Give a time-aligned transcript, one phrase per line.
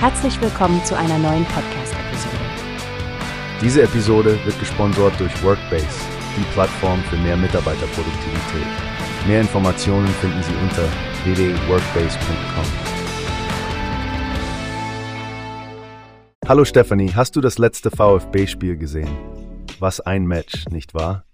[0.00, 2.36] Herzlich willkommen zu einer neuen Podcast-Episode.
[3.60, 5.88] Diese Episode wird gesponsert durch Workbase,
[6.36, 8.68] die Plattform für mehr Mitarbeiterproduktivität.
[9.26, 10.84] Mehr Informationen finden Sie unter
[11.24, 12.64] www.workbase.com.
[16.46, 19.10] Hallo Stephanie, hast du das letzte VfB-Spiel gesehen?
[19.80, 21.24] Was ein Match, nicht wahr?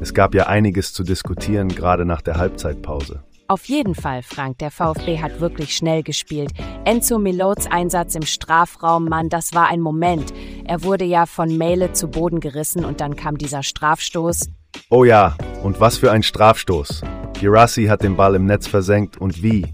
[0.00, 3.22] Es gab ja einiges zu diskutieren, gerade nach der Halbzeitpause.
[3.50, 4.58] Auf jeden Fall, Frank.
[4.58, 6.52] Der VfB hat wirklich schnell gespielt.
[6.84, 10.34] Enzo Milots Einsatz im Strafraum, Mann, das war ein Moment.
[10.66, 14.50] Er wurde ja von Mele zu Boden gerissen und dann kam dieser Strafstoß.
[14.90, 17.00] Oh ja, und was für ein Strafstoß.
[17.40, 19.64] Girassi hat den Ball im Netz versenkt und wie?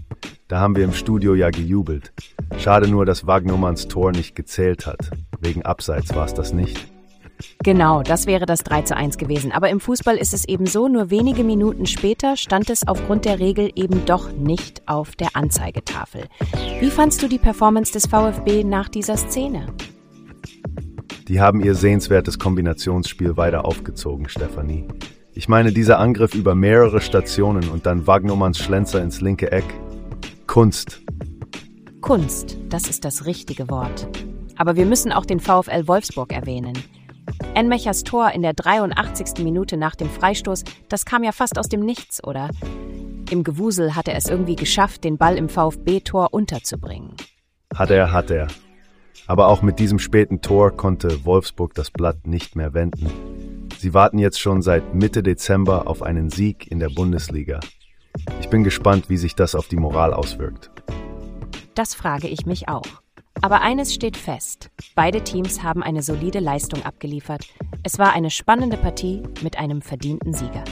[0.47, 2.13] Da haben wir im Studio ja gejubelt.
[2.57, 5.11] Schade nur, dass Wagnumanns Tor nicht gezählt hat.
[5.41, 6.87] Wegen Abseits war es das nicht.
[7.63, 9.51] Genau, das wäre das 3 zu 1 gewesen.
[9.51, 13.39] Aber im Fußball ist es eben so, nur wenige Minuten später stand es aufgrund der
[13.39, 16.25] Regel eben doch nicht auf der Anzeigetafel.
[16.79, 19.67] Wie fandst du die Performance des VfB nach dieser Szene?
[21.27, 24.87] Die haben ihr sehenswertes Kombinationsspiel weiter aufgezogen, Stefanie.
[25.33, 29.65] Ich meine, dieser Angriff über mehrere Stationen und dann Wagnumanns Schlenzer ins linke Eck.
[30.45, 31.01] Kunst.
[31.99, 34.07] Kunst, das ist das richtige Wort.
[34.55, 36.73] Aber wir müssen auch den VfL Wolfsburg erwähnen.
[37.55, 39.41] Enmechers Tor in der 83.
[39.41, 42.49] Minute nach dem Freistoß, das kam ja fast aus dem Nichts, oder?
[43.31, 47.13] Im Gewusel hat er es irgendwie geschafft, den Ball im VfB-Tor unterzubringen.
[47.73, 48.49] Hat er, hat er.
[49.25, 53.09] Aber auch mit diesem späten Tor konnte Wolfsburg das Blatt nicht mehr wenden.
[53.77, 57.61] Sie warten jetzt schon seit Mitte Dezember auf einen Sieg in der Bundesliga.
[58.41, 60.71] Ich bin gespannt, wie sich das auf die Moral auswirkt.
[61.73, 63.04] Das frage ich mich auch.
[63.45, 64.71] Aber eines steht fest.
[64.95, 67.45] Beide Teams haben eine solide Leistung abgeliefert.
[67.83, 70.63] Es war eine spannende Partie mit einem verdienten Sieger.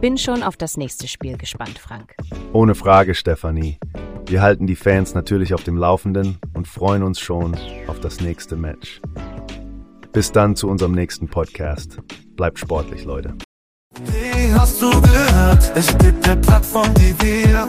[0.00, 2.14] Bin schon auf das nächste Spiel gespannt, Frank.
[2.54, 3.78] Ohne Frage, Stefanie.
[4.24, 7.54] Wir halten die Fans natürlich auf dem Laufenden und freuen uns schon
[7.86, 9.02] auf das nächste Match.
[10.10, 11.98] Bis dann zu unserem nächsten Podcast.
[12.34, 13.34] Bleibt sportlich, Leute.
[14.06, 15.70] Wie hast du gehört?
[15.74, 17.68] Es gibt eine Plattform, die wir